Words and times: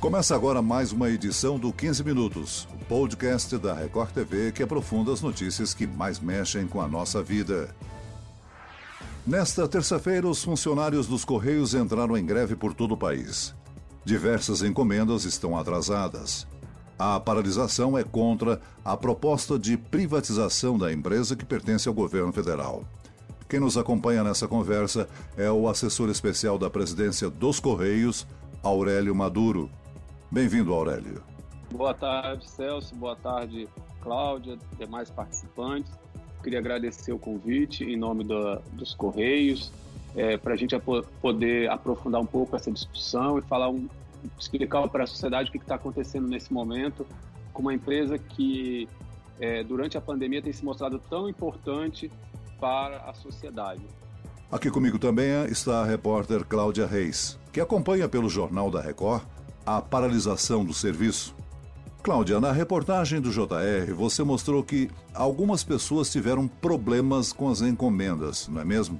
Começa 0.00 0.34
agora 0.34 0.62
mais 0.62 0.92
uma 0.92 1.10
edição 1.10 1.58
do 1.58 1.70
15 1.74 2.02
Minutos, 2.02 2.66
o 2.72 2.84
podcast 2.86 3.58
da 3.58 3.74
Record 3.74 4.10
TV 4.12 4.50
que 4.50 4.62
aprofunda 4.62 5.12
as 5.12 5.20
notícias 5.20 5.74
que 5.74 5.86
mais 5.86 6.18
mexem 6.18 6.66
com 6.66 6.80
a 6.80 6.88
nossa 6.88 7.22
vida. 7.22 7.68
Nesta 9.26 9.68
terça-feira, 9.68 10.26
os 10.26 10.42
funcionários 10.42 11.06
dos 11.06 11.22
Correios 11.22 11.74
entraram 11.74 12.16
em 12.16 12.24
greve 12.24 12.56
por 12.56 12.72
todo 12.72 12.92
o 12.92 12.96
país. 12.96 13.54
Diversas 14.02 14.62
encomendas 14.62 15.24
estão 15.24 15.54
atrasadas. 15.54 16.46
A 16.98 17.20
paralisação 17.20 17.96
é 17.96 18.02
contra 18.02 18.58
a 18.82 18.96
proposta 18.96 19.58
de 19.58 19.76
privatização 19.76 20.78
da 20.78 20.90
empresa 20.90 21.36
que 21.36 21.44
pertence 21.44 21.86
ao 21.86 21.94
governo 21.94 22.32
federal. 22.32 22.84
Quem 23.46 23.60
nos 23.60 23.76
acompanha 23.76 24.24
nessa 24.24 24.48
conversa 24.48 25.06
é 25.36 25.50
o 25.50 25.68
assessor 25.68 26.08
especial 26.08 26.56
da 26.58 26.70
presidência 26.70 27.28
dos 27.28 27.60
Correios, 27.60 28.26
Aurélio 28.62 29.14
Maduro. 29.14 29.70
Bem-vindo, 30.30 30.72
Aurélio. 30.72 31.22
Boa 31.72 31.92
tarde, 31.92 32.48
Celso. 32.48 32.94
Boa 32.94 33.16
tarde, 33.16 33.68
Cláudia, 34.00 34.56
demais 34.78 35.10
participantes. 35.10 35.92
Queria 36.40 36.60
agradecer 36.60 37.12
o 37.12 37.18
convite 37.18 37.84
em 37.84 37.96
nome 37.96 38.22
do, 38.22 38.60
dos 38.72 38.94
Correios, 38.94 39.72
é, 40.14 40.36
para 40.36 40.54
a 40.54 40.56
gente 40.56 40.74
poder 41.20 41.68
aprofundar 41.68 42.20
um 42.20 42.26
pouco 42.26 42.54
essa 42.54 42.70
discussão 42.70 43.38
e 43.38 43.42
falar 43.42 43.70
um, 43.70 43.88
explicar 44.38 44.86
para 44.88 45.04
a 45.04 45.06
sociedade 45.06 45.48
o 45.48 45.52
que 45.52 45.58
está 45.58 45.74
acontecendo 45.74 46.28
nesse 46.28 46.52
momento 46.52 47.04
com 47.52 47.62
uma 47.62 47.74
empresa 47.74 48.16
que 48.16 48.88
é, 49.40 49.64
durante 49.64 49.98
a 49.98 50.00
pandemia 50.00 50.40
tem 50.40 50.52
se 50.52 50.64
mostrado 50.64 51.00
tão 51.10 51.28
importante 51.28 52.10
para 52.60 52.98
a 52.98 53.14
sociedade. 53.14 53.82
Aqui 54.50 54.70
comigo 54.70 54.98
também 54.98 55.44
está 55.46 55.82
a 55.82 55.84
repórter 55.84 56.44
Cláudia 56.44 56.86
Reis, 56.86 57.38
que 57.52 57.60
acompanha 57.60 58.08
pelo 58.08 58.28
Jornal 58.28 58.70
da 58.70 58.80
Record 58.80 59.22
a 59.64 59.80
paralisação 59.80 60.64
do 60.64 60.72
serviço. 60.72 61.34
Cláudia, 62.02 62.40
na 62.40 62.50
reportagem 62.50 63.20
do 63.20 63.30
JR, 63.30 63.94
você 63.94 64.22
mostrou 64.22 64.64
que 64.64 64.90
algumas 65.12 65.62
pessoas 65.62 66.10
tiveram 66.10 66.48
problemas 66.48 67.32
com 67.32 67.50
as 67.50 67.60
encomendas, 67.60 68.48
não 68.48 68.62
é 68.62 68.64
mesmo? 68.64 68.98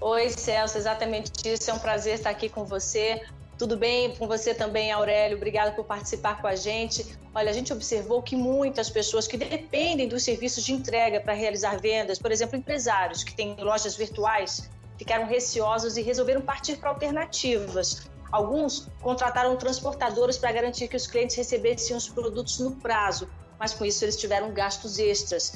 Oi, 0.00 0.28
Celso, 0.30 0.76
exatamente 0.76 1.30
isso. 1.48 1.70
É 1.70 1.74
um 1.74 1.78
prazer 1.78 2.14
estar 2.16 2.30
aqui 2.30 2.48
com 2.48 2.64
você. 2.64 3.22
Tudo 3.56 3.76
bem 3.76 4.14
com 4.16 4.26
você 4.26 4.52
também, 4.52 4.90
Aurélio? 4.90 5.36
Obrigada 5.36 5.70
por 5.70 5.84
participar 5.84 6.42
com 6.42 6.48
a 6.48 6.56
gente. 6.56 7.16
Olha, 7.32 7.50
a 7.50 7.52
gente 7.52 7.72
observou 7.72 8.20
que 8.20 8.34
muitas 8.34 8.90
pessoas 8.90 9.28
que 9.28 9.36
dependem 9.36 10.08
dos 10.08 10.24
serviços 10.24 10.64
de 10.64 10.72
entrega 10.72 11.20
para 11.20 11.34
realizar 11.34 11.80
vendas, 11.80 12.18
por 12.18 12.32
exemplo, 12.32 12.58
empresários 12.58 13.22
que 13.22 13.32
têm 13.32 13.54
lojas 13.60 13.96
virtuais, 13.96 14.68
ficaram 14.98 15.26
receosos 15.26 15.96
e 15.96 16.02
resolveram 16.02 16.40
partir 16.40 16.76
para 16.76 16.90
alternativas. 16.90 18.10
Alguns 18.34 18.88
contrataram 19.00 19.56
transportadores 19.56 20.36
para 20.36 20.50
garantir 20.50 20.88
que 20.88 20.96
os 20.96 21.06
clientes 21.06 21.36
recebessem 21.36 21.96
os 21.96 22.08
produtos 22.08 22.58
no 22.58 22.72
prazo, 22.72 23.30
mas 23.60 23.72
com 23.72 23.84
isso 23.84 24.04
eles 24.04 24.16
tiveram 24.16 24.52
gastos 24.52 24.98
extras. 24.98 25.52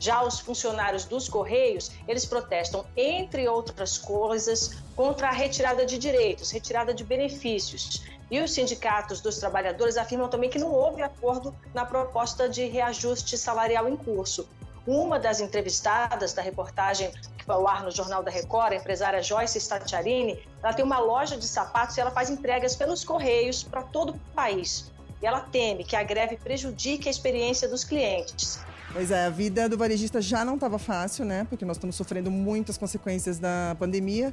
Já 0.00 0.24
os 0.24 0.40
funcionários 0.40 1.04
dos 1.04 1.28
Correios, 1.28 1.92
eles 2.08 2.26
protestam, 2.26 2.84
entre 2.96 3.46
outras 3.46 3.98
coisas, 3.98 4.82
contra 4.96 5.28
a 5.28 5.30
retirada 5.30 5.86
de 5.86 5.96
direitos, 5.96 6.50
retirada 6.50 6.92
de 6.92 7.04
benefícios. 7.04 8.02
E 8.28 8.40
os 8.40 8.50
sindicatos 8.50 9.20
dos 9.20 9.38
trabalhadores 9.38 9.96
afirmam 9.96 10.28
também 10.28 10.50
que 10.50 10.58
não 10.58 10.72
houve 10.72 11.02
acordo 11.02 11.54
na 11.72 11.86
proposta 11.86 12.48
de 12.48 12.64
reajuste 12.64 13.38
salarial 13.38 13.88
em 13.88 13.96
curso. 13.96 14.48
Uma 14.88 15.18
das 15.18 15.38
entrevistadas 15.38 16.32
da 16.32 16.40
reportagem 16.40 17.10
que 17.36 17.44
foi 17.44 17.54
ao 17.54 17.68
ar 17.68 17.84
no 17.84 17.90
Jornal 17.90 18.22
da 18.22 18.30
Record, 18.30 18.72
a 18.72 18.76
empresária 18.76 19.22
Joyce 19.22 19.60
Stacciarini, 19.60 20.42
ela 20.62 20.72
tem 20.72 20.82
uma 20.82 20.98
loja 20.98 21.36
de 21.36 21.46
sapatos 21.46 21.94
e 21.98 22.00
ela 22.00 22.10
faz 22.10 22.30
entregas 22.30 22.74
pelos 22.74 23.04
correios 23.04 23.62
para 23.62 23.82
todo 23.82 24.14
o 24.14 24.18
país. 24.34 24.90
E 25.20 25.26
ela 25.26 25.40
teme 25.40 25.84
que 25.84 25.94
a 25.94 26.02
greve 26.02 26.38
prejudique 26.38 27.06
a 27.06 27.10
experiência 27.10 27.68
dos 27.68 27.84
clientes. 27.84 28.60
Pois 28.90 29.10
é, 29.10 29.26
a 29.26 29.28
vida 29.28 29.68
do 29.68 29.76
varejista 29.76 30.22
já 30.22 30.42
não 30.42 30.54
estava 30.54 30.78
fácil, 30.78 31.26
né? 31.26 31.46
Porque 31.50 31.66
nós 31.66 31.76
estamos 31.76 31.94
sofrendo 31.94 32.30
muitas 32.30 32.78
consequências 32.78 33.38
da 33.38 33.76
pandemia. 33.78 34.32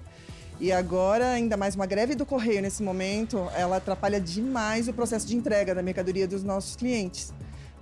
E 0.58 0.72
agora, 0.72 1.32
ainda 1.32 1.58
mais 1.58 1.76
uma 1.76 1.86
greve 1.86 2.16
do 2.16 2.26
correio 2.26 2.62
nesse 2.62 2.82
momento, 2.82 3.46
ela 3.58 3.76
atrapalha 3.76 4.22
demais 4.22 4.88
o 4.88 4.94
processo 4.94 5.28
de 5.28 5.36
entrega 5.36 5.76
da 5.76 5.84
mercadoria 5.84 6.26
dos 6.26 6.46
nossos 6.46 6.78
clientes. 6.78 7.34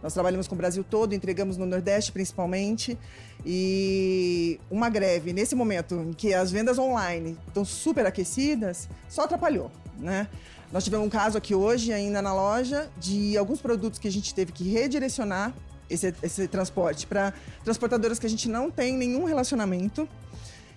Nós 0.03 0.13
trabalhamos 0.13 0.49
com 0.49 0.55
o 0.55 0.57
Brasil 0.57 0.83
todo, 0.83 1.15
entregamos 1.15 1.55
no 1.55 1.65
Nordeste 1.65 2.11
principalmente. 2.11 2.97
E 3.45 4.59
uma 4.69 4.89
greve, 4.89 5.31
nesse 5.31 5.55
momento 5.55 5.95
em 5.95 6.11
que 6.11 6.33
as 6.33 6.51
vendas 6.51 6.77
online 6.77 7.37
estão 7.47 7.63
super 7.63 8.05
aquecidas, 8.05 8.89
só 9.07 9.23
atrapalhou, 9.23 9.71
né? 9.97 10.27
Nós 10.73 10.83
tivemos 10.83 11.05
um 11.07 11.09
caso 11.09 11.37
aqui 11.37 11.55
hoje, 11.55 11.93
ainda 11.93 12.21
na 12.21 12.33
loja, 12.33 12.89
de 12.97 13.37
alguns 13.37 13.61
produtos 13.61 13.97
que 13.97 14.07
a 14.07 14.11
gente 14.11 14.33
teve 14.35 14.51
que 14.51 14.69
redirecionar 14.69 15.53
esse, 15.89 16.13
esse 16.21 16.47
transporte 16.47 17.07
para 17.07 17.33
transportadoras 17.63 18.19
que 18.19 18.25
a 18.25 18.29
gente 18.29 18.49
não 18.49 18.69
tem 18.69 18.97
nenhum 18.97 19.23
relacionamento. 19.23 20.07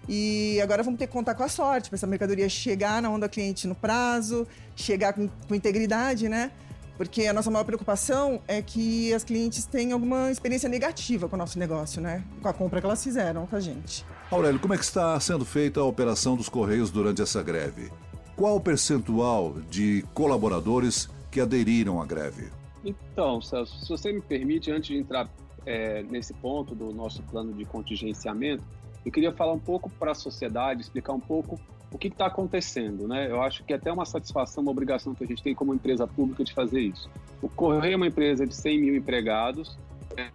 E 0.08 0.60
agora 0.60 0.84
vamos 0.84 0.98
ter 1.00 1.08
que 1.08 1.12
contar 1.12 1.34
com 1.34 1.43
a 1.43 1.48
sorte 1.48 1.88
para 1.88 1.97
essa 1.97 2.06
mercadoria 2.06 2.48
chegar 2.48 3.03
na 3.03 3.10
onda 3.10 3.28
cliente 3.28 3.66
no 3.66 3.75
prazo, 3.75 4.47
chegar 4.76 5.12
com, 5.14 5.28
com 5.48 5.54
integridade, 5.54 6.28
né? 6.28 6.53
Porque 6.97 7.27
a 7.27 7.33
nossa 7.33 7.51
maior 7.51 7.65
preocupação 7.65 8.41
é 8.49 8.62
que 8.62 9.12
as 9.12 9.23
clientes 9.23 9.67
tenham 9.67 9.95
alguma 9.95 10.31
experiência 10.31 10.69
negativa 10.69 11.29
com 11.29 11.37
o 11.37 11.39
nosso 11.39 11.59
negócio, 11.59 12.01
né? 12.01 12.25
Com 12.41 12.49
a 12.49 12.53
compra 12.53 12.81
que 12.81 12.87
elas 12.87 13.03
fizeram 13.03 13.47
com 13.47 13.57
a 13.57 13.61
gente. 13.61 14.05
Aurélio, 14.31 14.59
como 14.59 14.75
é 14.75 14.79
que 14.79 14.84
está 14.84 15.19
sendo 15.21 15.45
feita 15.45 15.81
a 15.81 15.85
operação 15.85 16.37
dos 16.37 16.49
Correios 16.49 16.91
durante 16.91 17.21
essa 17.21 17.43
greve? 17.43 17.91
Qual 18.35 18.56
o 18.56 18.61
percentual 18.61 19.55
de 19.71 20.05
colaboradores 20.15 21.09
que 21.31 21.41
aderiram 21.41 22.01
à 22.01 22.06
greve? 22.06 22.51
Então, 22.85 23.41
Celso, 23.43 23.79
se 23.85 23.89
você 23.89 24.12
me 24.12 24.21
permite, 24.21 24.71
antes 24.71 24.89
de 24.89 24.97
entrar 24.97 25.29
é, 25.65 26.03
nesse 26.05 26.33
ponto 26.35 26.75
do 26.75 26.93
nosso 26.93 27.23
plano 27.25 27.53
de 27.53 27.65
contingenciamento, 27.65 28.62
eu 29.05 29.12
queria 29.12 29.33
falar 29.33 29.53
um 29.53 29.59
pouco 29.59 29.91
para 29.91 30.12
a 30.12 30.15
sociedade, 30.15 30.81
explicar 30.81 31.12
um 31.12 31.21
pouco 31.21 31.61
o 31.91 31.99
que 31.99 32.09
está 32.09 32.27
acontecendo, 32.27 33.07
né? 33.07 33.31
Eu 33.31 33.43
acho 33.43 33.65
que 33.65 33.73
é 33.73 33.77
até 33.77 33.93
uma 33.93 34.05
satisfação, 34.05 34.63
uma 34.63 34.73
obrigação 34.73 35.15
que 35.15 35.25
a 35.25 35.27
gente 35.27 35.43
tem 35.43 35.55
como 35.55 35.75
empresa 35.75 36.07
pública 36.07 36.45
de 36.45 36.53
fazer 36.53 36.81
isso. 36.81 37.09
O 37.41 37.49
Correio 37.49 37.95
é 37.95 37.97
uma 37.97 38.07
empresa 38.07 38.47
de 38.47 38.55
100 38.55 38.81
mil 38.81 38.97
empregados, 38.97 39.79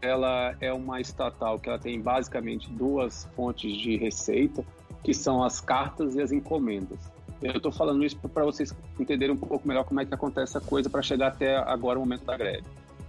ela 0.02 0.56
é 0.60 0.72
uma 0.72 1.02
estatal 1.02 1.60
que 1.60 1.70
ela 1.70 1.80
tem 1.80 2.00
basicamente 2.00 2.70
duas 2.70 3.28
fontes 3.36 3.76
de 3.76 3.98
receita, 3.98 4.64
que 5.04 5.14
são 5.14 5.44
as 5.44 5.60
cartas 5.60 6.16
e 6.16 6.22
as 6.22 6.32
encomendas. 6.32 7.00
Eu 7.42 7.58
estou 7.58 7.72
falando 7.72 8.06
isso 8.06 8.18
para 8.18 8.46
vocês 8.46 8.74
entenderem 9.00 9.34
um 9.34 9.38
pouco 9.38 9.68
melhor 9.68 9.84
como 9.84 10.00
é 10.00 10.06
que 10.06 10.14
acontece 10.14 10.58
a 10.58 10.62
coisa 10.62 10.90
para 10.90 11.02
chegar 11.02 11.28
até 11.28 11.58
agora 11.58 11.98
o 11.98 12.02
momento 12.02 12.24
da 12.24 12.38
greve. 12.38 12.64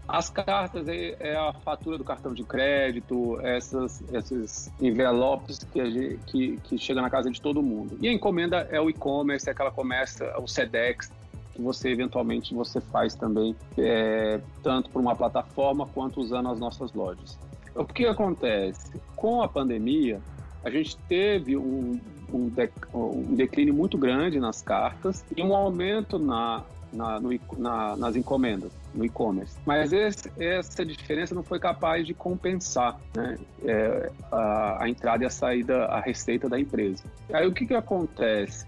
As 0.06 0.28
cartas 0.28 0.88
é, 0.88 1.16
é, 1.20 1.36
a 1.36 1.52
fatura 1.52 1.96
do 1.96 2.04
cartão 2.04 2.34
de 2.34 2.42
crédito, 2.42 3.38
essas, 3.40 4.02
esses 4.12 4.72
envelopes 4.80 5.64
que, 5.64 6.18
que, 6.26 6.56
que 6.58 6.78
chega 6.78 7.00
na 7.00 7.08
casa 7.08 7.30
de 7.30 7.40
todo 7.40 7.62
mundo. 7.62 7.96
E 8.00 8.08
a 8.08 8.12
encomenda 8.12 8.68
é 8.70 8.80
o 8.80 8.90
e-commerce, 8.90 9.48
é 9.48 9.52
aquela 9.52 9.70
começa, 9.70 10.34
o 10.38 10.48
SEDEX, 10.48 11.10
que 11.54 11.62
você 11.62 11.90
eventualmente 11.90 12.54
você 12.54 12.80
faz 12.80 13.14
também, 13.14 13.54
é, 13.78 14.40
tanto 14.62 14.90
por 14.90 15.00
uma 15.00 15.14
plataforma 15.14 15.86
quanto 15.86 16.20
usando 16.20 16.48
as 16.48 16.58
nossas 16.58 16.92
lojas. 16.92 17.38
O 17.74 17.84
que 17.84 18.04
acontece? 18.04 19.00
Com 19.14 19.40
a 19.40 19.48
pandemia, 19.48 20.20
a 20.64 20.70
gente 20.70 20.96
teve 21.08 21.56
um, 21.56 22.00
um, 22.32 22.52
um 22.94 23.34
declínio 23.34 23.74
muito 23.74 23.96
grande 23.96 24.38
nas 24.38 24.62
cartas 24.62 25.24
e 25.36 25.42
um 25.42 25.54
aumento 25.54 26.18
na, 26.18 26.64
na, 26.92 27.20
no, 27.20 27.30
na, 27.56 27.96
nas 27.96 28.16
encomendas, 28.16 28.72
no 28.94 29.04
e-commerce. 29.04 29.56
Mas 29.64 29.92
esse, 29.92 30.30
essa 30.38 30.84
diferença 30.84 31.34
não 31.34 31.42
foi 31.42 31.58
capaz 31.58 32.06
de 32.06 32.14
compensar 32.14 33.00
né, 33.14 33.38
é, 33.64 34.10
a, 34.30 34.84
a, 34.84 34.88
entrada 34.88 35.24
e 35.24 35.26
a 35.26 35.30
saída, 35.30 35.86
a 35.86 36.00
receita 36.00 36.48
da 36.48 36.58
empresa. 36.58 37.02
Aí 37.32 37.46
o 37.46 37.52
que, 37.52 37.66
que 37.66 37.74
acontece? 37.74 38.66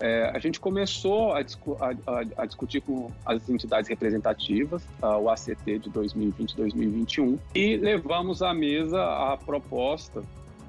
É, 0.00 0.32
a 0.34 0.38
gente 0.40 0.58
começou 0.58 1.32
a, 1.32 1.42
discu 1.42 1.76
a, 1.80 2.42
a, 2.42 2.44
discutir 2.44 2.80
com 2.80 3.08
as 3.24 3.48
entidades 3.48 3.88
representativas, 3.88 4.82
o 5.00 5.30
ACT 5.30 5.78
de 5.78 5.90
2020-2021, 5.90 7.38
e 7.54 7.76
levamos 7.76 8.42
à 8.42 8.52
mesa 8.52 9.00
a 9.00 9.36
proposta, 9.36 10.22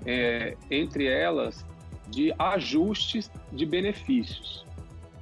é, 0.06 0.56
entre 0.70 1.08
elas, 1.08 1.66
de 2.08 2.32
ajustes 2.38 3.32
de 3.52 3.66
benefícios. 3.66 4.64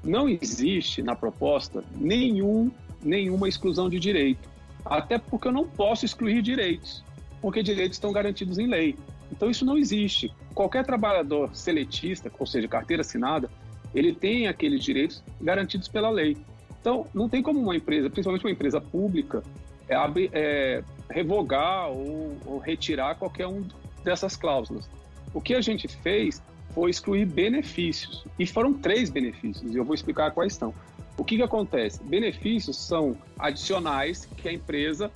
Não 0.04 0.28
existe 0.28 1.02
na 1.02 1.16
proposta 1.16 1.84
nenhum, 1.96 2.70
nenhuma 3.04 3.48
exclusão 3.48 3.90
de 3.90 4.00
direito, 4.00 4.50
até 4.86 5.18
porque 5.18 5.48
eu 5.48 5.52
não 5.52 5.66
posso 5.66 6.06
excluir 6.06 6.42
direitos, 6.42 7.04
porque 7.42 7.64
direitos 7.64 7.98
estão 7.98 8.12
garantidos 8.12 8.58
em 8.58 8.68
lei. 8.68 8.96
Então 9.32 9.50
isso 9.50 9.66
não 9.66 9.78
existe. 9.78 10.34
Qualquer 10.54 10.86
trabalhador 10.86 11.50
seletista, 11.56 12.32
ou 12.38 12.46
seja, 12.46 12.68
carteira 12.68 13.02
assinada, 13.02 13.50
ele 13.94 14.14
tem 14.14 14.48
aqueles 14.48 14.84
direitos 14.84 15.24
garantidos 15.40 15.88
pela 15.88 16.10
lei. 16.10 16.38
Então 16.80 17.06
não 17.14 17.30
tem 17.30 17.42
como 17.42 17.60
uma 17.60 17.76
empresa, 17.76 18.10
principalmente 18.10 18.46
uma 18.46 18.52
empresa 18.52 18.82
pública, 18.82 19.44
é, 19.88 19.96
é, 20.34 20.84
revogar 21.10 21.90
ou, 21.90 22.38
ou 22.46 22.58
retirar 22.58 23.16
qualquer 23.16 23.48
um 23.48 23.64
dessas 24.04 24.36
cláusulas. 24.36 24.90
O 25.34 25.40
que 25.40 25.54
a 25.54 25.62
gente 25.62 25.88
fez 25.88 26.42
foi 26.74 26.90
excluir 26.90 27.26
benefícios. 27.26 28.26
E 28.40 28.46
foram 28.46 28.74
três 28.74 29.10
benefícios, 29.10 29.74
e 29.74 29.78
eu 29.78 29.86
vou 29.86 29.94
explicar 29.94 30.32
quais 30.32 30.54
são. 30.54 30.74
O 31.22 31.24
que, 31.24 31.38
que 31.38 31.44
acontece? 31.44 32.04
Benefícios 32.04 32.78
são 32.78 33.16
adicionais 33.38 34.26
que 34.26 34.50
a 34.50 34.52
empresa 34.52 35.12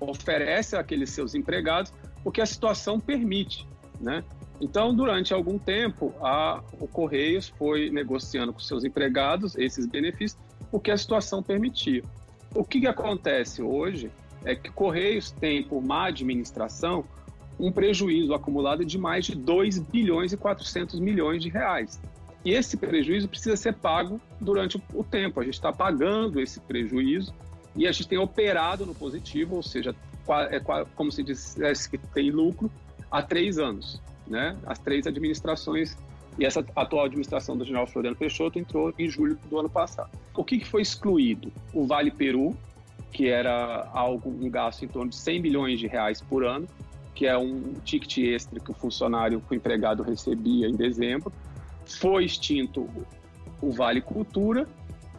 oferece 0.00 0.74
àqueles 0.74 1.10
seus 1.10 1.34
empregados, 1.34 1.92
porque 2.24 2.40
a 2.40 2.46
situação 2.46 2.98
permite, 2.98 3.68
né? 4.00 4.24
Então, 4.58 4.94
durante 4.94 5.34
algum 5.34 5.58
tempo, 5.58 6.14
a, 6.22 6.62
o 6.80 6.88
Correios 6.88 7.52
foi 7.58 7.90
negociando 7.90 8.54
com 8.54 8.58
seus 8.58 8.84
empregados 8.84 9.54
esses 9.54 9.84
benefícios, 9.84 10.40
porque 10.70 10.90
a 10.90 10.96
situação 10.96 11.42
permitia. 11.42 12.02
O 12.54 12.64
que, 12.64 12.80
que 12.80 12.86
acontece 12.86 13.60
hoje 13.60 14.10
é 14.46 14.54
que 14.54 14.70
Correios 14.70 15.30
tem, 15.30 15.62
por 15.62 15.82
má 15.82 16.06
administração, 16.06 17.04
um 17.58 17.70
prejuízo 17.70 18.32
acumulado 18.32 18.82
de 18.82 18.96
mais 18.96 19.26
de 19.26 19.34
2 19.34 19.78
bilhões 19.80 20.32
e 20.32 20.38
400 20.38 20.98
milhões 21.00 21.42
de 21.42 21.50
reais. 21.50 22.00
E 22.44 22.52
esse 22.52 22.76
prejuízo 22.76 23.28
precisa 23.28 23.56
ser 23.56 23.74
pago 23.74 24.20
durante 24.40 24.82
o 24.94 25.04
tempo. 25.04 25.40
A 25.40 25.44
gente 25.44 25.54
está 25.54 25.72
pagando 25.72 26.40
esse 26.40 26.60
prejuízo 26.60 27.34
e 27.76 27.86
a 27.86 27.92
gente 27.92 28.08
tem 28.08 28.18
operado 28.18 28.86
no 28.86 28.94
positivo, 28.94 29.56
ou 29.56 29.62
seja, 29.62 29.94
é 30.50 30.60
como 30.94 31.10
se 31.10 31.22
dissesse 31.22 31.90
que 31.90 31.98
tem 31.98 32.30
lucro 32.30 32.70
há 33.10 33.22
três 33.22 33.58
anos, 33.58 34.00
né? 34.26 34.56
As 34.66 34.78
três 34.78 35.06
administrações 35.06 35.96
e 36.38 36.44
essa 36.44 36.64
atual 36.76 37.04
administração 37.04 37.56
do 37.56 37.64
general 37.64 37.86
Floriano 37.86 38.16
Peixoto 38.16 38.58
entrou 38.58 38.94
em 38.98 39.08
julho 39.08 39.38
do 39.48 39.58
ano 39.58 39.68
passado. 39.68 40.10
O 40.34 40.44
que, 40.44 40.64
foi 40.64 40.82
excluído? 40.82 41.52
O 41.74 41.86
Vale 41.86 42.10
Peru, 42.10 42.56
que 43.12 43.28
era 43.28 43.88
algo 43.92 44.30
um 44.30 44.48
gasto 44.48 44.84
em 44.84 44.88
torno 44.88 45.10
de 45.10 45.16
100 45.16 45.42
milhões 45.42 45.78
de 45.78 45.86
reais 45.86 46.22
por 46.22 46.44
ano, 46.44 46.66
que 47.14 47.26
é 47.26 47.36
um 47.36 47.74
ticket 47.84 48.18
extra 48.18 48.58
que 48.60 48.70
o 48.70 48.74
funcionário, 48.74 49.42
que 49.46 49.54
o 49.54 49.56
empregado 49.56 50.02
recebia 50.02 50.68
em 50.68 50.74
dezembro. 50.74 51.32
Foi 51.86 52.24
extinto 52.24 52.88
o 53.60 53.70
Vale 53.70 54.00
Cultura 54.00 54.68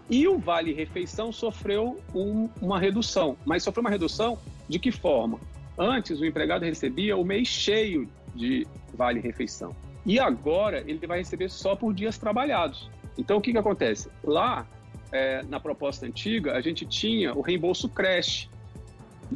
e 0.09 0.27
o 0.27 0.37
Vale 0.37 0.73
Refeição 0.73 1.31
sofreu 1.31 2.01
um, 2.13 2.49
uma 2.61 2.79
redução. 2.79 3.37
Mas 3.45 3.63
sofreu 3.63 3.81
uma 3.81 3.89
redução 3.89 4.37
de 4.67 4.79
que 4.79 4.91
forma? 4.91 5.39
Antes 5.77 6.19
o 6.19 6.25
empregado 6.25 6.63
recebia 6.65 7.15
o 7.15 7.23
mês 7.23 7.47
cheio 7.47 8.09
de 8.35 8.67
Vale 8.93 9.19
Refeição. 9.19 9.75
E 10.05 10.19
agora 10.19 10.83
ele 10.87 11.05
vai 11.05 11.19
receber 11.19 11.49
só 11.49 11.75
por 11.75 11.93
dias 11.93 12.17
trabalhados. 12.17 12.89
Então 13.17 13.37
o 13.37 13.41
que, 13.41 13.51
que 13.51 13.57
acontece? 13.57 14.09
Lá, 14.23 14.67
é, 15.11 15.43
na 15.43 15.59
proposta 15.59 16.05
antiga, 16.05 16.53
a 16.53 16.61
gente 16.61 16.85
tinha 16.85 17.33
o 17.33 17.41
reembolso 17.41 17.87
creche. 17.89 18.49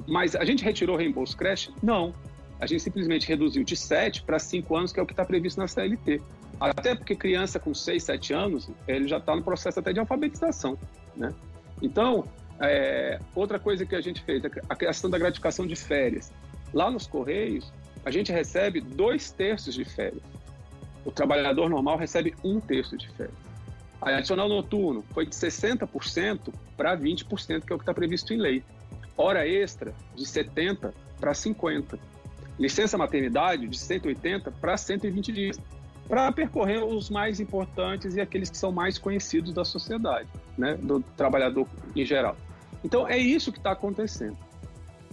Mas 0.07 0.35
a 0.35 0.43
gente 0.43 0.63
retirou 0.63 0.95
o 0.95 0.99
reembolso 0.99 1.37
creche? 1.37 1.71
Não. 1.81 2.13
A 2.59 2.65
gente 2.65 2.81
simplesmente 2.81 3.27
reduziu 3.27 3.63
de 3.63 3.75
7 3.75 4.23
para 4.23 4.39
5 4.39 4.75
anos, 4.75 4.91
que 4.91 4.99
é 4.99 5.03
o 5.03 5.05
que 5.05 5.13
está 5.13 5.25
previsto 5.25 5.59
na 5.59 5.67
CLT. 5.67 6.21
Até 6.59 6.95
porque 6.95 7.15
criança 7.15 7.59
com 7.59 7.73
6, 7.73 8.03
7 8.03 8.33
anos, 8.33 8.69
ele 8.87 9.07
já 9.07 9.17
está 9.17 9.35
no 9.35 9.43
processo 9.43 9.79
até 9.79 9.91
de 9.91 9.99
alfabetização, 9.99 10.77
né? 11.15 11.33
Então, 11.81 12.25
é, 12.59 13.19
outra 13.33 13.59
coisa 13.59 13.85
que 13.85 13.95
a 13.95 14.01
gente 14.01 14.23
fez, 14.23 14.41
a 14.69 14.75
questão 14.75 15.09
da 15.09 15.17
gratificação 15.17 15.67
de 15.67 15.75
férias. 15.75 16.31
Lá 16.73 16.89
nos 16.89 17.05
Correios, 17.05 17.71
a 18.05 18.11
gente 18.11 18.31
recebe 18.31 18.79
dois 18.79 19.31
terços 19.31 19.75
de 19.75 19.83
férias. 19.83 20.23
O 21.03 21.11
trabalhador 21.11 21.69
normal 21.69 21.97
recebe 21.97 22.33
um 22.43 22.59
terço 22.59 22.97
de 22.97 23.07
férias. 23.09 23.35
A 24.01 24.09
adicional 24.17 24.47
noturno 24.47 25.03
foi 25.13 25.25
de 25.25 25.35
60% 25.35 26.53
para 26.77 26.97
20%, 26.97 27.65
que 27.65 27.73
é 27.73 27.75
o 27.75 27.79
que 27.79 27.83
está 27.83 27.93
previsto 27.93 28.33
em 28.33 28.37
lei. 28.37 28.63
Hora 29.17 29.47
extra, 29.47 29.93
de 30.15 30.23
70% 30.25 30.93
para 31.19 31.31
50% 31.31 31.99
licença 32.57 32.97
maternidade 32.97 33.67
de 33.67 33.77
180 33.77 34.51
para 34.51 34.77
120 34.77 35.31
dias, 35.31 35.59
para 36.07 36.31
percorrer 36.31 36.83
os 36.83 37.09
mais 37.09 37.39
importantes 37.39 38.15
e 38.15 38.21
aqueles 38.21 38.49
que 38.49 38.57
são 38.57 38.71
mais 38.71 38.97
conhecidos 38.97 39.53
da 39.53 39.65
sociedade, 39.65 40.29
né, 40.57 40.75
do 40.75 41.01
trabalhador 41.17 41.67
em 41.95 42.05
geral. 42.05 42.35
Então 42.83 43.07
é 43.07 43.17
isso 43.17 43.51
que 43.51 43.57
está 43.57 43.71
acontecendo. 43.71 44.37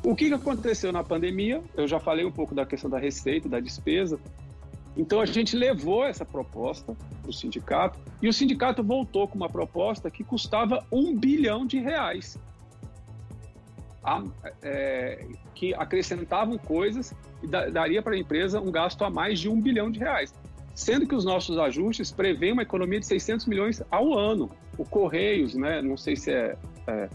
O 0.04 0.14
que 0.14 0.32
aconteceu 0.32 0.92
na 0.92 1.02
pandemia? 1.02 1.62
Eu 1.76 1.86
já 1.86 2.00
falei 2.00 2.24
um 2.24 2.32
pouco 2.32 2.54
da 2.54 2.66
questão 2.66 2.90
da 2.90 2.98
receita, 2.98 3.48
da 3.48 3.60
despesa. 3.60 4.18
Então 4.96 5.20
a 5.20 5.26
gente 5.26 5.56
levou 5.56 6.04
essa 6.04 6.24
proposta 6.24 6.94
para 7.22 7.30
o 7.30 7.32
sindicato 7.32 7.98
e 8.20 8.28
o 8.28 8.32
sindicato 8.32 8.82
voltou 8.82 9.26
com 9.26 9.36
uma 9.36 9.48
proposta 9.48 10.10
que 10.10 10.22
custava 10.22 10.84
um 10.92 11.16
bilhão 11.16 11.64
de 11.64 11.78
reais, 11.78 12.36
a, 14.04 14.22
é, 14.60 15.24
que 15.54 15.72
acrescentavam 15.74 16.58
coisas 16.58 17.14
e 17.42 17.46
daria 17.46 18.02
para 18.02 18.14
a 18.14 18.18
empresa 18.18 18.60
um 18.60 18.70
gasto 18.70 19.02
a 19.04 19.08
mais 19.08 19.40
de 19.40 19.48
um 19.48 19.60
bilhão 19.60 19.90
de 19.90 19.98
reais. 19.98 20.34
Sendo 20.74 21.06
que 21.06 21.14
os 21.14 21.24
nossos 21.24 21.58
ajustes 21.58 22.10
prevêem 22.10 22.52
uma 22.52 22.62
economia 22.62 22.98
de 22.98 23.06
600 23.06 23.46
milhões 23.46 23.82
ao 23.90 24.16
ano. 24.16 24.50
O 24.78 24.84
Correios, 24.84 25.54
né, 25.54 25.82
não 25.82 25.96
sei 25.96 26.16
se 26.16 26.30
é, 26.30 26.56
é, 26.86 27.08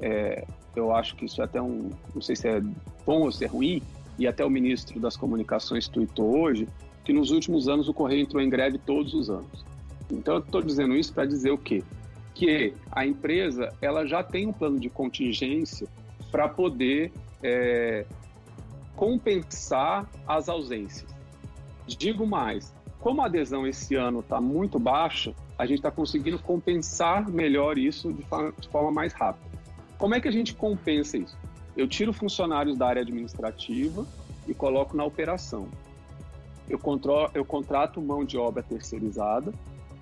é 0.00 0.44
eu 0.74 0.94
acho 0.94 1.14
que 1.14 1.24
isso 1.24 1.40
é 1.40 1.44
até 1.44 1.62
um, 1.62 1.90
não 2.14 2.20
sei 2.20 2.34
se 2.34 2.48
é 2.48 2.60
bom 3.06 3.22
ou 3.22 3.32
se 3.32 3.44
é 3.44 3.48
ruim, 3.48 3.80
e 4.18 4.26
até 4.26 4.44
o 4.44 4.50
ministro 4.50 4.98
das 5.00 5.16
Comunicações 5.16 5.88
tweetou 5.88 6.40
hoje, 6.40 6.68
que 7.04 7.12
nos 7.12 7.30
últimos 7.30 7.68
anos 7.68 7.88
o 7.88 7.94
Correio 7.94 8.22
entrou 8.22 8.42
em 8.42 8.48
greve 8.48 8.78
todos 8.78 9.14
os 9.14 9.30
anos. 9.30 9.64
Então 10.10 10.34
eu 10.34 10.40
estou 10.40 10.62
dizendo 10.62 10.94
isso 10.96 11.12
para 11.12 11.26
dizer 11.26 11.50
o 11.50 11.58
quê? 11.58 11.82
Que 12.34 12.74
a 12.90 13.06
empresa 13.06 13.72
ela 13.80 14.06
já 14.06 14.22
tem 14.22 14.46
um 14.46 14.52
plano 14.52 14.80
de 14.80 14.88
contingência 14.88 15.86
para 16.30 16.48
poder 16.48 17.12
é, 17.42 18.04
compensar 18.96 20.08
as 20.26 20.48
ausências. 20.48 21.14
Digo 21.86 22.26
mais, 22.26 22.73
como 23.00 23.22
a 23.22 23.26
adesão 23.26 23.66
esse 23.66 23.94
ano 23.94 24.20
está 24.20 24.40
muito 24.40 24.78
baixa, 24.78 25.34
a 25.58 25.66
gente 25.66 25.78
está 25.78 25.90
conseguindo 25.90 26.38
compensar 26.38 27.28
melhor 27.28 27.78
isso 27.78 28.12
de 28.12 28.68
forma, 28.68 28.90
mais 28.90 29.12
rápida. 29.12 29.46
Como 29.98 30.14
é 30.14 30.20
que 30.20 30.28
a 30.28 30.32
gente 30.32 30.54
compensa 30.54 31.16
isso? 31.16 31.36
Eu 31.76 31.86
tiro 31.88 32.12
funcionários 32.12 32.76
da 32.76 32.86
área 32.86 33.02
administrativa 33.02 34.06
e 34.46 34.54
coloco 34.54 34.96
na 34.96 35.04
operação. 35.04 35.68
Eu, 36.68 36.80
eu 37.34 37.44
contrato 37.44 38.00
mão 38.00 38.24
de 38.24 38.38
obra 38.38 38.62
terceirizada 38.62 39.52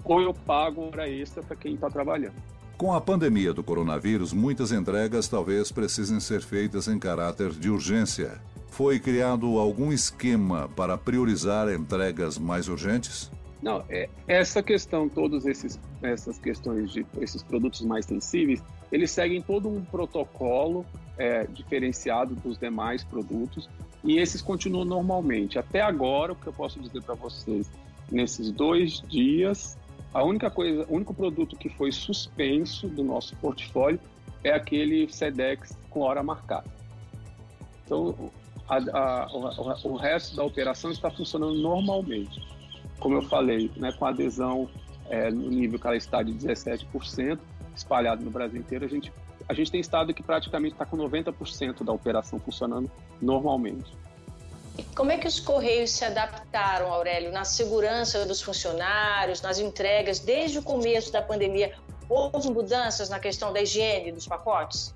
ou 0.04 0.20
eu 0.20 0.32
pago 0.32 0.88
hora 0.88 1.08
extra 1.08 1.42
para 1.42 1.56
quem 1.56 1.74
está 1.74 1.90
trabalhando. 1.90 2.34
Com 2.76 2.92
a 2.92 3.00
pandemia 3.00 3.52
do 3.52 3.62
coronavírus, 3.62 4.32
muitas 4.32 4.72
entregas 4.72 5.28
talvez 5.28 5.70
precisem 5.70 6.18
ser 6.18 6.42
feitas 6.42 6.88
em 6.88 6.98
caráter 6.98 7.50
de 7.50 7.70
urgência. 7.70 8.40
Foi 8.72 8.98
criado 8.98 9.58
algum 9.58 9.92
esquema 9.92 10.66
para 10.74 10.96
priorizar 10.96 11.68
entregas 11.68 12.38
mais 12.38 12.68
urgentes? 12.68 13.30
Não, 13.60 13.84
é, 13.86 14.08
essa 14.26 14.62
questão, 14.62 15.10
todas 15.10 15.44
essas 16.02 16.38
questões 16.38 16.90
de 16.90 17.04
esses 17.20 17.42
produtos 17.42 17.82
mais 17.82 18.06
sensíveis, 18.06 18.62
eles 18.90 19.10
seguem 19.10 19.42
todo 19.42 19.68
um 19.68 19.84
protocolo 19.84 20.86
é, 21.18 21.44
diferenciado 21.48 22.34
dos 22.34 22.56
demais 22.56 23.04
produtos 23.04 23.68
e 24.02 24.18
esses 24.18 24.40
continuam 24.40 24.86
normalmente. 24.86 25.58
Até 25.58 25.82
agora, 25.82 26.32
o 26.32 26.36
que 26.36 26.46
eu 26.46 26.52
posso 26.54 26.80
dizer 26.80 27.02
para 27.02 27.14
vocês, 27.14 27.70
nesses 28.10 28.50
dois 28.50 29.02
dias, 29.02 29.76
a 30.14 30.24
única 30.24 30.50
coisa, 30.50 30.86
o 30.88 30.94
único 30.94 31.12
produto 31.12 31.56
que 31.56 31.68
foi 31.68 31.92
suspenso 31.92 32.88
do 32.88 33.04
nosso 33.04 33.36
portfólio 33.36 34.00
é 34.42 34.50
aquele 34.50 35.12
SEDEX 35.12 35.76
com 35.90 36.00
hora 36.00 36.22
marcada. 36.22 36.72
Então, 37.84 38.30
a, 38.72 39.24
a, 39.24 39.26
o, 39.32 39.92
o, 39.92 39.96
resto 39.96 40.34
da 40.34 40.44
operação 40.44 40.90
está 40.90 41.10
funcionando 41.10 41.54
normalmente. 41.54 42.42
Como 42.98 43.16
eu 43.16 43.22
falei, 43.22 43.70
né, 43.76 43.92
com 43.92 44.06
adesão 44.06 44.68
é, 45.10 45.30
no 45.30 45.50
nível 45.50 45.78
que 45.78 45.86
ela 45.86 45.96
está 45.96 46.22
de 46.22 46.32
17%, 46.32 47.38
espalhado 47.76 48.24
no 48.24 48.30
Brasil 48.30 48.58
inteiro, 48.58 48.84
a 48.84 48.88
gente, 48.88 49.12
a 49.48 49.52
gente 49.52 49.70
tem 49.70 49.80
estado 49.80 50.14
que 50.14 50.22
praticamente 50.22 50.74
está 50.74 50.86
com 50.86 50.96
90% 50.96 51.84
da 51.84 51.92
operação 51.92 52.38
funcionando 52.38 52.90
normalmente. 53.20 53.92
E 54.78 54.82
como 54.94 55.12
é 55.12 55.18
que 55.18 55.28
os 55.28 55.38
Correios 55.38 55.90
se 55.90 56.04
adaptaram, 56.04 56.90
Aurélio, 56.90 57.30
na 57.30 57.44
segurança 57.44 58.24
dos 58.24 58.40
funcionários, 58.40 59.42
nas 59.42 59.58
entregas, 59.58 60.18
desde 60.18 60.58
o 60.58 60.62
começo 60.62 61.12
da 61.12 61.20
pandemia? 61.20 61.74
Houve 62.08 62.50
mudanças 62.50 63.10
na 63.10 63.18
questão 63.18 63.52
da 63.52 63.60
higiene 63.60 64.12
dos 64.12 64.26
pacotes? 64.26 64.94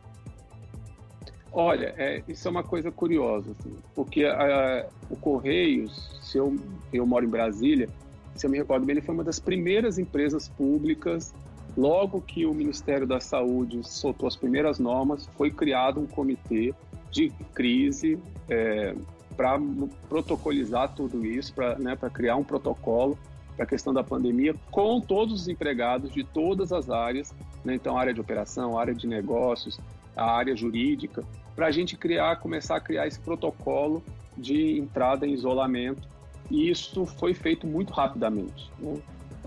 Olha, 1.58 1.94
é, 1.96 2.22
isso 2.28 2.46
é 2.46 2.50
uma 2.50 2.62
coisa 2.62 2.92
curiosa, 2.92 3.52
assim, 3.52 3.74
porque 3.94 4.26
a, 4.26 4.84
o 5.08 5.16
Correios, 5.16 6.20
se 6.22 6.36
eu, 6.36 6.54
eu 6.92 7.06
moro 7.06 7.24
em 7.24 7.30
Brasília, 7.30 7.88
se 8.34 8.44
eu 8.44 8.50
me 8.50 8.58
recordo 8.58 8.84
bem, 8.84 8.92
ele 8.92 9.00
foi 9.00 9.14
uma 9.14 9.24
das 9.24 9.38
primeiras 9.38 9.98
empresas 9.98 10.50
públicas. 10.50 11.32
Logo 11.74 12.20
que 12.20 12.44
o 12.44 12.52
Ministério 12.52 13.06
da 13.06 13.20
Saúde 13.20 13.80
soltou 13.88 14.28
as 14.28 14.36
primeiras 14.36 14.78
normas, 14.78 15.30
foi 15.34 15.50
criado 15.50 15.98
um 15.98 16.06
comitê 16.06 16.74
de 17.10 17.30
crise 17.54 18.18
é, 18.50 18.94
para 19.34 19.58
protocolizar 20.10 20.94
tudo 20.94 21.24
isso, 21.24 21.54
para 21.54 21.78
né, 21.78 21.96
criar 22.12 22.36
um 22.36 22.44
protocolo 22.44 23.18
para 23.56 23.64
a 23.64 23.66
questão 23.66 23.94
da 23.94 24.04
pandemia 24.04 24.54
com 24.70 25.00
todos 25.00 25.40
os 25.40 25.48
empregados 25.48 26.12
de 26.12 26.22
todas 26.22 26.70
as 26.70 26.90
áreas, 26.90 27.34
né, 27.66 27.74
então 27.74 27.98
área 27.98 28.14
de 28.14 28.20
operação, 28.20 28.78
área 28.78 28.94
de 28.94 29.06
negócios, 29.06 29.78
a 30.14 30.30
área 30.30 30.54
jurídica, 30.56 31.24
para 31.54 31.66
a 31.66 31.70
gente 31.70 31.96
criar, 31.96 32.36
começar 32.36 32.76
a 32.76 32.80
criar 32.80 33.06
esse 33.06 33.18
protocolo 33.18 34.02
de 34.36 34.78
entrada 34.78 35.26
em 35.26 35.32
isolamento. 35.32 36.08
E 36.48 36.70
isso 36.70 37.04
foi 37.04 37.34
feito 37.34 37.66
muito 37.66 37.92
rapidamente. 37.92 38.70
Né? 38.78 38.98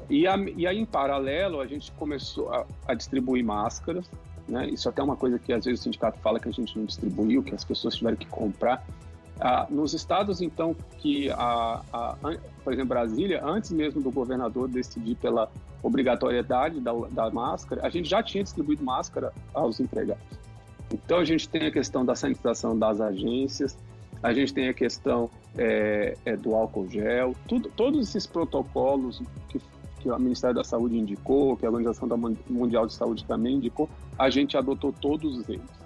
E, 0.10 0.28
a, 0.28 0.36
e 0.38 0.68
aí, 0.68 0.78
em 0.78 0.86
paralelo, 0.86 1.62
a 1.62 1.66
gente 1.66 1.92
começou 1.94 2.52
a, 2.52 2.66
a 2.88 2.94
distribuir 2.94 3.46
máscaras, 3.46 4.10
né? 4.48 4.68
Isso 4.68 4.90
até 4.90 5.02
é 5.02 5.04
uma 5.04 5.16
coisa 5.16 5.38
que 5.40 5.54
às 5.54 5.64
vezes 5.64 5.80
o 5.80 5.84
sindicato 5.84 6.20
fala 6.20 6.40
que 6.40 6.50
a 6.50 6.52
gente 6.52 6.78
não 6.78 6.86
distribuiu, 6.86 7.44
que 7.44 7.54
as 7.54 7.64
pessoas 7.64 7.96
tiveram 7.96 8.18
que 8.18 8.26
comprar. 8.26 8.86
Ah, 9.40 9.68
nos 9.70 9.94
estados, 9.94 10.42
então, 10.42 10.76
que, 10.98 11.30
a, 11.30 11.82
a, 11.94 12.16
por 12.64 12.74
exemplo, 12.74 12.90
Brasília, 12.90 13.42
antes 13.46 13.72
mesmo 13.72 14.02
do 14.02 14.12
governador 14.12 14.68
decidir 14.68 15.16
pela 15.16 15.50
obrigatoriedade 15.82 16.80
da, 16.80 16.92
da 17.10 17.30
máscara, 17.30 17.86
a 17.86 17.90
gente 17.90 18.10
já 18.10 18.22
tinha 18.22 18.44
distribuído 18.44 18.84
máscara 18.84 19.34
aos 19.54 19.80
empregados. 19.80 20.24
Então, 20.92 21.20
a 21.20 21.26
gente 21.26 21.48
tem 21.48 21.68
a 21.68 21.72
questão 21.72 22.04
da 22.06 22.16
sanitização 22.16 22.78
das 22.78 23.00
agências, 23.00 23.78
a 24.22 24.34
gente 24.34 24.54
tem 24.54 24.68
a 24.68 24.74
questão 24.74 25.30
é, 25.58 26.18
é, 26.26 26.36
do 26.36 26.56
álcool 26.56 26.90
gel, 26.90 27.34
tudo, 27.48 27.70
todos 27.70 28.10
esses 28.10 28.26
protocolos 28.26 29.22
que, 29.50 29.62
que 30.00 30.10
o 30.10 30.20
Ministério 30.20 30.56
da 30.56 30.64
Saúde 30.64 30.98
indicou, 30.98 31.56
que 31.56 31.66
a 31.66 31.70
Organização 31.70 32.08
Mundial 32.50 32.86
de 32.86 32.94
Saúde 32.94 33.24
também 33.26 33.56
indicou, 33.56 33.90
a 34.18 34.30
gente 34.30 34.58
adotou 34.58 34.92
todos 34.92 35.48
eles. 35.48 35.80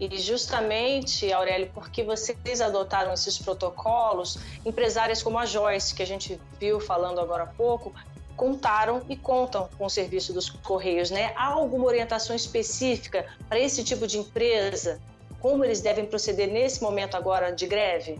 E 0.00 0.16
justamente, 0.16 1.30
Aurélio, 1.30 1.70
porque 1.74 2.02
vocês 2.02 2.62
adotaram 2.62 3.12
esses 3.12 3.36
protocolos, 3.36 4.38
empresárias 4.64 5.22
como 5.22 5.38
a 5.38 5.44
Joyce, 5.44 5.94
que 5.94 6.02
a 6.02 6.06
gente 6.06 6.40
viu 6.58 6.80
falando 6.80 7.20
agora 7.20 7.42
há 7.42 7.46
pouco, 7.46 7.92
contaram 8.40 9.02
e 9.06 9.16
contam 9.16 9.68
com 9.76 9.84
o 9.84 9.90
serviço 9.90 10.32
dos 10.32 10.48
Correios, 10.48 11.10
né? 11.10 11.30
Há 11.36 11.48
alguma 11.48 11.84
orientação 11.84 12.34
específica 12.34 13.26
para 13.46 13.60
esse 13.60 13.84
tipo 13.84 14.06
de 14.06 14.16
empresa? 14.16 14.98
Como 15.38 15.62
eles 15.62 15.82
devem 15.82 16.06
proceder 16.06 16.50
nesse 16.50 16.82
momento 16.82 17.18
agora 17.18 17.50
de 17.50 17.66
greve? 17.66 18.18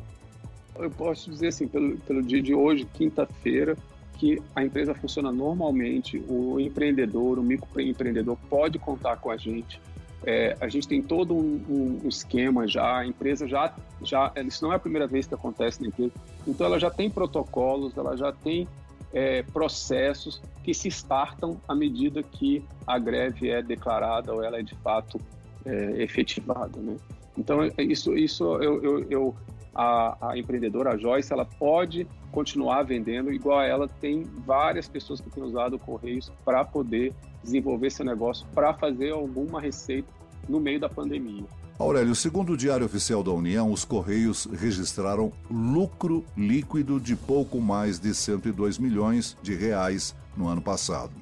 Eu 0.78 0.90
posso 0.90 1.30
dizer 1.30 1.48
assim, 1.48 1.66
pelo, 1.66 1.96
pelo 2.00 2.22
dia 2.22 2.42
de 2.42 2.54
hoje, 2.54 2.86
quinta-feira, 2.92 3.78
que 4.18 4.42
a 4.54 4.62
empresa 4.62 4.94
funciona 4.94 5.32
normalmente, 5.32 6.22
o 6.28 6.60
empreendedor, 6.60 7.38
o 7.38 7.42
microempreendedor 7.42 8.36
pode 8.50 8.78
contar 8.78 9.16
com 9.16 9.30
a 9.30 9.38
gente. 9.38 9.80
É, 10.22 10.54
a 10.60 10.68
gente 10.68 10.86
tem 10.86 11.00
todo 11.00 11.34
um, 11.34 11.98
um, 12.04 12.06
esquema 12.06 12.68
já, 12.68 12.98
a 12.98 13.06
empresa 13.06 13.48
já, 13.48 13.74
já, 14.02 14.30
isso 14.46 14.62
não 14.62 14.70
é 14.70 14.76
a 14.76 14.78
primeira 14.78 15.06
vez 15.06 15.26
que 15.26 15.32
acontece 15.32 15.80
na 15.80 15.88
empresa, 15.88 16.12
então 16.46 16.66
ela 16.66 16.78
já 16.78 16.90
tem 16.90 17.08
protocolos, 17.08 17.96
ela 17.96 18.14
já 18.18 18.30
tem 18.30 18.68
é, 19.12 19.42
processos 19.42 20.40
que 20.62 20.72
se 20.72 20.88
startam 20.88 21.60
à 21.66 21.74
medida 21.74 22.22
que 22.22 22.64
a 22.86 22.98
greve 22.98 23.50
é 23.50 23.62
declarada 23.62 24.32
ou 24.32 24.42
ela 24.42 24.58
é 24.58 24.62
de 24.62 24.74
fato 24.76 25.20
é, 25.64 26.02
efetivada, 26.02 26.78
né? 26.80 26.96
Então 27.36 27.60
isso, 27.78 28.16
isso 28.16 28.44
eu, 28.56 28.82
eu, 28.82 29.10
eu 29.10 29.36
a, 29.74 30.30
a, 30.30 30.38
empreendedora 30.38 30.92
a 30.92 30.96
Joyce 30.96 31.32
ela 31.32 31.44
pode 31.44 32.06
continuar 32.32 32.82
vendendo 32.82 33.32
igual 33.32 33.62
ela 33.62 33.88
tem 33.88 34.22
várias 34.22 34.88
pessoas 34.88 35.20
que 35.20 35.30
têm 35.30 35.42
usado 35.42 35.76
o 35.76 35.78
Correios 35.78 36.30
para 36.44 36.64
poder 36.64 37.14
desenvolver 37.42 37.90
seu 37.90 38.04
negócio 38.04 38.46
para 38.54 38.74
fazer 38.74 39.12
alguma 39.12 39.60
receita 39.60 40.08
no 40.48 40.60
meio 40.60 40.80
da 40.80 40.88
pandemia. 40.88 41.44
Aurélio, 41.80 42.14
segundo 42.14 42.52
o 42.52 42.56
Diário 42.58 42.84
Oficial 42.84 43.22
da 43.22 43.30
União, 43.30 43.72
os 43.72 43.86
Correios 43.86 44.44
registraram 44.52 45.32
lucro 45.50 46.22
líquido 46.36 47.00
de 47.00 47.16
pouco 47.16 47.58
mais 47.58 47.98
de 47.98 48.14
102 48.14 48.76
milhões 48.76 49.34
de 49.42 49.54
reais 49.54 50.14
no 50.36 50.46
ano 50.46 50.60
passado. 50.60 51.12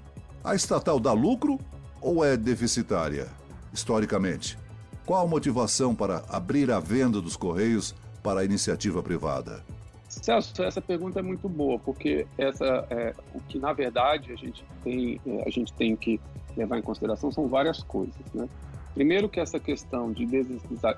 A 0.43 0.57
estatal 0.57 0.99
dá 0.99 1.13
lucro 1.13 1.61
ou 2.01 2.25
é 2.25 2.37
deficitária, 2.37 3.29
historicamente? 3.73 4.59
Qual 5.07 5.25
a 5.25 5.29
motivação 5.29 5.95
para 5.95 6.25
abrir 6.29 6.73
a 6.73 6.81
venda 6.81 7.21
dos 7.21 7.37
Correios 7.37 7.95
para 8.21 8.41
a 8.41 8.45
iniciativa 8.45 9.01
privada? 9.01 9.65
Celso, 10.09 10.61
essa 10.65 10.83
pergunta 10.83 11.21
é 11.21 11.23
muito 11.23 11.49
boa, 11.49 11.79
porque 11.79 12.27
essa 12.37 12.85
é, 12.91 13.15
o 13.33 13.41
que 13.43 13.61
na 13.61 13.73
verdade 13.73 14.33
a 14.33 14.37
gente 14.37 14.65
tem 14.83 15.21
é, 15.25 15.45
a 15.47 15.51
gente 15.51 15.73
tem 15.75 15.95
que 15.95 16.21
levar 16.57 16.79
em 16.79 16.83
consideração 16.83 17.31
são 17.31 17.47
várias 17.47 17.81
coisas, 17.85 18.17
né? 18.35 18.49
Primeiro 18.95 19.29
que 19.29 19.39
essa 19.39 19.61
questão 19.61 20.13
de 20.13 20.27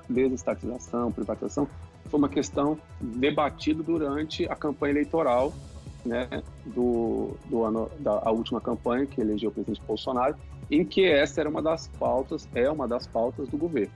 desestatização, 0.09 1.11
privatização, 1.11 1.67
foi 2.09 2.17
uma 2.17 2.29
questão 2.29 2.77
debatida 2.99 3.83
durante 3.83 4.45
a 4.45 4.55
campanha 4.55 4.93
eleitoral, 4.93 5.53
né, 6.03 6.27
do, 6.65 7.37
do 7.45 7.63
ano 7.63 7.91
da 7.99 8.29
última 8.31 8.59
campanha 8.59 9.05
que 9.05 9.21
elegeu 9.21 9.49
o 9.49 9.53
presidente 9.53 9.81
Bolsonaro, 9.85 10.35
em 10.69 10.83
que 10.83 11.05
essa 11.05 11.41
era 11.41 11.49
uma 11.49 11.61
das 11.61 11.87
pautas, 11.87 12.47
é 12.55 12.69
uma 12.69 12.87
das 12.87 13.05
pautas 13.05 13.47
do 13.49 13.57
governo. 13.57 13.93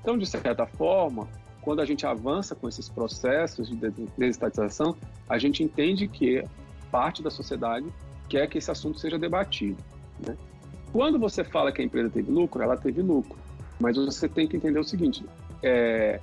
Então, 0.00 0.16
de 0.16 0.24
certa 0.24 0.66
forma, 0.66 1.28
quando 1.60 1.80
a 1.80 1.84
gente 1.84 2.06
avança 2.06 2.54
com 2.54 2.68
esses 2.68 2.88
processos 2.88 3.68
de 3.68 3.76
desestatização, 4.16 4.96
a 5.28 5.36
gente 5.36 5.62
entende 5.64 6.06
que 6.06 6.44
parte 6.92 7.22
da 7.22 7.30
sociedade 7.30 7.86
quer 8.28 8.46
que 8.48 8.58
esse 8.58 8.70
assunto 8.70 8.98
seja 8.98 9.18
debatido. 9.18 9.76
Né? 10.24 10.36
Quando 10.96 11.18
você 11.18 11.44
fala 11.44 11.70
que 11.70 11.82
a 11.82 11.84
empresa 11.84 12.08
teve 12.08 12.32
lucro, 12.32 12.62
ela 12.62 12.74
teve 12.74 13.02
lucro. 13.02 13.36
Mas 13.78 13.98
você 13.98 14.26
tem 14.26 14.48
que 14.48 14.56
entender 14.56 14.78
o 14.78 14.84
seguinte: 14.84 15.22
é, 15.62 16.18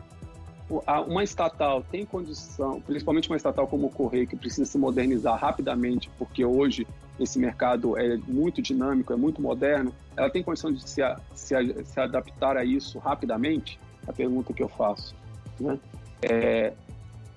uma 1.08 1.24
estatal 1.24 1.84
tem 1.92 2.04
condição, 2.04 2.82
principalmente 2.82 3.30
uma 3.30 3.38
estatal 3.38 3.68
como 3.68 3.86
o 3.86 3.90
Correio, 3.92 4.26
que 4.26 4.36
precisa 4.36 4.66
se 4.66 4.76
modernizar 4.80 5.40
rapidamente, 5.40 6.10
porque 6.18 6.44
hoje 6.44 6.88
esse 7.20 7.38
mercado 7.38 7.96
é 7.96 8.18
muito 8.28 8.64
dinâmico, 8.64 9.14
é 9.14 9.16
muito 9.16 9.40
moderno, 9.40 9.94
ela 10.18 10.32
tem 10.32 10.42
condição 10.42 10.74
de 10.74 10.82
se, 10.90 11.04
se, 11.36 11.54
se 11.84 12.00
adaptar 12.00 12.58
a 12.58 12.66
isso 12.66 12.98
rapidamente? 12.98 13.80
É 14.08 14.10
a 14.10 14.14
pergunta 14.14 14.52
que 14.54 14.64
eu 14.64 14.70
faço. 14.70 15.14
Né? 15.60 15.78
É, 16.24 16.74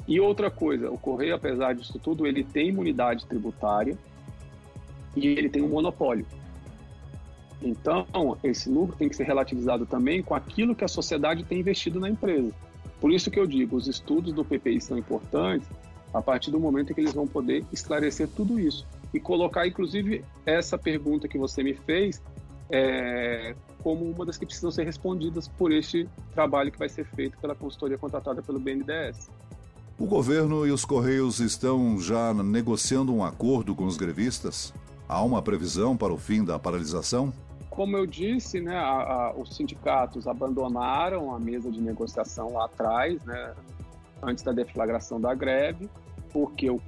e 0.09 0.19
outra 0.19 0.51
coisa, 0.51 0.91
o 0.91 0.97
Correio, 0.97 1.35
apesar 1.35 1.75
disso 1.75 1.99
tudo, 1.99 2.27
ele 2.27 2.43
tem 2.43 2.71
imunidade 2.71 3.27
tributária 3.27 3.95
e 5.15 5.27
ele 5.27 5.51
tem 5.51 5.61
um 5.61 5.69
monopólio. 5.69 6.25
Então, 7.63 8.07
esse 8.45 8.69
lucro 8.69 8.97
tem 8.97 9.09
que 9.09 9.17
ser 9.17 9.25
relativizado 9.25 9.87
também 9.87 10.23
com 10.23 10.35
aquilo 10.35 10.75
que 10.75 10.85
a 10.85 10.89
sociedade 10.89 11.45
tem 11.45 11.61
investido 11.61 11.99
na 11.99 12.09
empresa. 12.09 12.53
Por 13.01 13.13
isso 13.13 13.31
que 13.31 13.39
eu 13.39 13.47
digo, 13.47 13.77
os 13.77 13.87
estudos 13.87 14.33
do 14.33 14.45
PPI 14.45 14.81
são 14.81 14.99
importantes 14.99 15.69
a 16.13 16.23
partir 16.23 16.51
do 16.51 16.59
momento 16.59 16.91
em 16.91 16.95
que 16.95 17.01
eles 17.01 17.13
vão 17.13 17.27
poder 17.27 17.65
esclarecer 17.73 18.29
tudo 18.29 18.59
isso 18.59 18.87
e 19.13 19.21
colocar, 19.21 19.67
inclusive, 19.67 20.25
essa 20.45 20.79
pergunta 20.79 21.29
que 21.29 21.39
você 21.39 21.63
me 21.63 21.75
fez 21.75 22.23
é, 22.71 23.55
como 23.83 24.05
uma 24.11 24.25
das 24.25 24.37
que 24.37 24.45
precisam 24.45 24.71
ser 24.71 24.85
respondidas 24.85 25.47
por 25.47 25.73
este 25.73 26.09
trabalho 26.35 26.73
que 26.73 26.79
vai 26.79 26.89
ser 26.89 27.05
feito 27.05 27.39
pela 27.39 27.55
consultoria 27.55 27.97
contratada 27.97 28.43
pelo 28.43 28.59
BNDES. 28.59 29.31
O 29.99 30.07
governo 30.07 30.67
e 30.67 30.71
os 30.71 30.85
Correios 30.85 31.41
estão 31.41 31.99
já 31.99 32.35
negociando 32.35 33.15
um 33.15 33.25
acordo 33.25 33.75
com 33.75 33.85
os 33.85 33.97
grevistas? 33.97 34.75
Há 35.09 35.23
uma 35.23 35.41
previsão 35.41 35.97
para 35.97 36.13
o 36.13 36.19
fim 36.19 36.45
da 36.45 36.59
paralisação? 36.59 37.33
Como 37.77 37.95
eu 37.95 38.07
disse, 38.07 38.59
né, 38.59 38.75
a, 38.75 38.89
a, 38.89 39.35
os 39.37 39.55
sindicatos 39.55 40.27
abandonaram 40.27 41.35
a 41.35 41.39
mesa 41.39 41.71
de 41.71 41.79
negociação 41.79 42.55
lá 42.55 42.65
atrás, 42.65 43.23
né, 43.27 43.53
antes 44.23 44.43
da 44.43 44.51
deflagração 44.51 45.21
da 45.21 45.35
greve, 45.35 45.87
porque 46.33 46.71
o, 46.71 46.81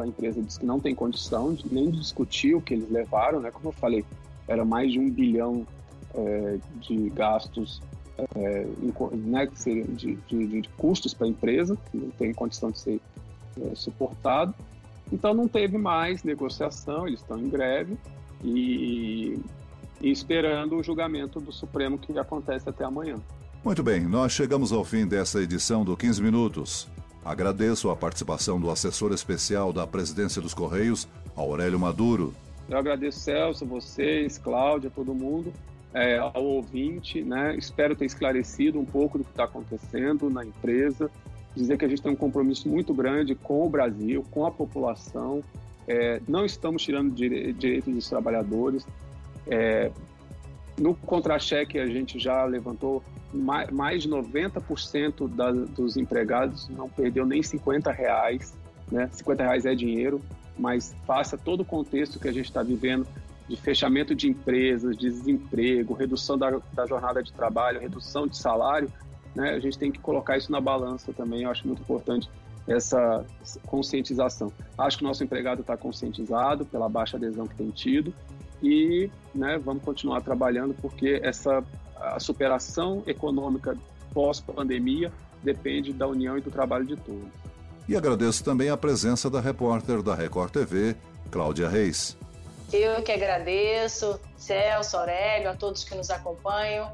a 0.00 0.06
empresa 0.06 0.40
disse 0.40 0.60
que 0.60 0.64
não 0.64 0.78
tem 0.78 0.94
condição 0.94 1.52
de 1.52 1.74
nem 1.74 1.90
discutir 1.90 2.54
o 2.54 2.62
que 2.62 2.74
eles 2.74 2.88
levaram, 2.88 3.40
né, 3.40 3.50
como 3.50 3.70
eu 3.70 3.72
falei, 3.72 4.04
era 4.46 4.64
mais 4.64 4.92
de 4.92 5.00
um 5.00 5.10
bilhão 5.10 5.66
é, 6.14 6.58
de 6.78 7.10
gastos 7.10 7.82
é, 8.36 8.66
né, 9.16 9.46
de, 9.46 10.14
de, 10.14 10.46
de, 10.46 10.68
custos 10.76 11.12
para 11.12 11.26
a 11.26 11.28
empresa, 11.28 11.76
que 11.90 11.96
não 11.96 12.10
tem 12.10 12.32
condição 12.32 12.70
de 12.70 12.78
ser 12.78 13.00
é, 13.60 13.74
suportado. 13.74 14.54
Então 15.12 15.34
não 15.34 15.48
teve 15.48 15.76
mais 15.76 16.22
negociação, 16.22 17.08
eles 17.08 17.20
estão 17.20 17.36
em 17.36 17.48
greve 17.48 17.98
e, 18.44 19.40
e 20.00 20.10
esperando 20.10 20.76
o 20.76 20.82
julgamento 20.82 21.40
do 21.40 21.52
Supremo 21.52 21.98
que 21.98 22.18
acontece 22.18 22.68
até 22.68 22.84
amanhã. 22.84 23.16
Muito 23.64 23.82
bem, 23.82 24.00
nós 24.00 24.32
chegamos 24.32 24.72
ao 24.72 24.84
fim 24.84 25.06
dessa 25.06 25.40
edição 25.40 25.84
do 25.84 25.96
15 25.96 26.22
Minutos. 26.22 26.88
Agradeço 27.24 27.90
a 27.90 27.96
participação 27.96 28.60
do 28.60 28.70
assessor 28.70 29.12
especial 29.12 29.72
da 29.72 29.86
Presidência 29.86 30.40
dos 30.40 30.54
Correios, 30.54 31.08
Aurélio 31.34 31.78
Maduro. 31.78 32.32
Eu 32.68 32.78
agradeço, 32.78 33.20
Celso, 33.20 33.66
vocês, 33.66 34.38
Cláudia, 34.38 34.90
todo 34.90 35.14
mundo 35.14 35.52
é, 35.96 36.18
ao 36.18 36.44
ouvinte, 36.44 37.22
né? 37.22 37.56
Espero 37.56 37.96
ter 37.96 38.04
esclarecido 38.04 38.78
um 38.78 38.84
pouco 38.84 39.16
do 39.16 39.24
que 39.24 39.30
está 39.30 39.44
acontecendo 39.44 40.28
na 40.28 40.44
empresa, 40.44 41.10
dizer 41.54 41.78
que 41.78 41.86
a 41.86 41.88
gente 41.88 42.02
tem 42.02 42.12
um 42.12 42.16
compromisso 42.16 42.68
muito 42.68 42.92
grande 42.92 43.34
com 43.34 43.66
o 43.66 43.70
Brasil, 43.70 44.22
com 44.30 44.44
a 44.44 44.50
população. 44.50 45.42
É, 45.88 46.20
não 46.28 46.44
estamos 46.44 46.82
tirando 46.82 47.14
dire 47.14 47.50
direitos 47.54 47.94
dos 47.94 48.06
trabalhadores. 48.10 48.86
É, 49.46 49.90
no 50.78 50.94
contra-cheque, 50.94 51.78
a 51.78 51.86
gente 51.86 52.18
já 52.18 52.44
levantou 52.44 53.02
mais, 53.32 54.02
de 54.02 54.08
90% 54.08 55.28
da, 55.28 55.50
dos 55.50 55.96
empregados 55.96 56.68
não 56.68 56.88
perdeu 56.88 57.26
nem 57.26 57.42
50 57.42 57.90
reais. 57.90 58.56
Né? 58.90 59.08
50 59.12 59.42
reais 59.42 59.66
é 59.66 59.74
dinheiro, 59.74 60.20
mas 60.58 60.94
faça 61.06 61.36
todo 61.36 61.60
o 61.60 61.64
contexto 61.64 62.20
que 62.20 62.28
a 62.28 62.32
gente 62.32 62.46
está 62.46 62.62
vivendo 62.62 63.06
de 63.48 63.56
fechamento 63.56 64.14
de 64.14 64.28
empresas, 64.28 64.96
de 64.96 65.08
desemprego, 65.08 65.94
redução 65.94 66.36
da, 66.36 66.58
da 66.72 66.86
jornada 66.86 67.22
de 67.22 67.32
trabalho, 67.32 67.80
redução 67.80 68.26
de 68.26 68.36
salário, 68.36 68.90
né, 69.34 69.50
a 69.50 69.60
gente 69.60 69.78
tem 69.78 69.92
que 69.92 69.98
colocar 69.98 70.36
isso 70.36 70.50
na 70.50 70.60
balança 70.60 71.12
também. 71.12 71.42
Eu 71.42 71.50
acho 71.50 71.66
muito 71.66 71.82
importante 71.82 72.28
essa 72.66 73.24
conscientização. 73.66 74.52
Acho 74.76 74.98
que 74.98 75.04
o 75.04 75.06
nosso 75.06 75.22
empregado 75.22 75.60
está 75.60 75.76
conscientizado 75.76 76.64
pela 76.64 76.88
baixa 76.88 77.16
adesão 77.16 77.46
que 77.46 77.54
tem 77.54 77.70
tido 77.70 78.12
e 78.62 79.10
né, 79.34 79.58
vamos 79.58 79.82
continuar 79.82 80.20
trabalhando 80.20 80.74
porque 80.80 81.20
essa 81.22 81.62
a 81.98 82.20
superação 82.20 83.02
econômica 83.06 83.76
pós-pandemia 84.12 85.12
depende 85.42 85.92
da 85.92 86.06
união 86.06 86.36
e 86.36 86.40
do 86.40 86.50
trabalho 86.50 86.84
de 86.84 86.96
todos. 86.96 87.28
E 87.88 87.96
agradeço 87.96 88.42
também 88.42 88.68
a 88.68 88.76
presença 88.76 89.30
da 89.30 89.40
repórter 89.40 90.02
da 90.02 90.14
Record 90.14 90.50
TV, 90.50 90.96
Cláudia 91.30 91.68
Reis. 91.68 92.16
Eu 92.72 93.02
que 93.02 93.12
agradeço, 93.12 94.18
Celso, 94.36 94.96
Aurélio, 94.96 95.50
a 95.50 95.54
todos 95.54 95.84
que 95.84 95.94
nos 95.94 96.10
acompanham. 96.10 96.90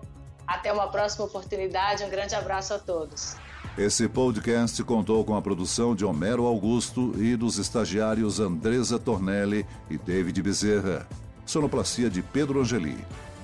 Até 0.47 0.71
uma 0.73 0.88
próxima 0.88 1.25
oportunidade. 1.25 2.04
Um 2.04 2.11
grande 2.11 2.35
abraço 2.35 2.75
a 2.75 2.78
todos. 2.78 3.37
Esse 3.78 4.07
podcast 4.07 4.83
contou 4.85 5.25
com 5.25 5.35
a 5.35 5.40
produção 5.40 5.95
de 5.95 6.04
Homero 6.04 6.45
Augusto 6.45 7.14
e 7.16 7.37
dos 7.37 7.57
estagiários 7.57 8.38
Andresa 8.38 8.99
Tornelli 8.99 9.64
e 9.88 9.97
David 9.97 10.42
Bezerra. 10.42 11.09
Sonoplastia 11.52 12.09
de 12.09 12.23
Pedro 12.23 12.62
Angeli. 12.62 12.97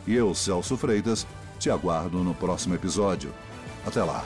E 0.07 0.15
eu, 0.15 0.35
Celso 0.35 0.79
Freitas, 0.79 1.27
te 1.59 1.69
aguardo 1.69 2.25
no 2.25 2.35
próximo 2.35 2.75
episódio. 2.75 3.31
Até 3.87 4.03
lá. 4.03 4.25